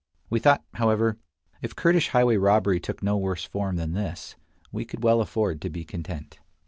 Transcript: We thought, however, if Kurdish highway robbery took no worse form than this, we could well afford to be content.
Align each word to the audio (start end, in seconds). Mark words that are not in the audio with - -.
We 0.31 0.39
thought, 0.39 0.63
however, 0.73 1.19
if 1.61 1.75
Kurdish 1.75 2.09
highway 2.09 2.35
robbery 2.37 2.79
took 2.79 3.03
no 3.03 3.17
worse 3.17 3.43
form 3.43 3.75
than 3.75 3.93
this, 3.93 4.35
we 4.71 4.83
could 4.83 5.03
well 5.03 5.21
afford 5.21 5.61
to 5.61 5.69
be 5.69 5.85
content. 5.85 6.39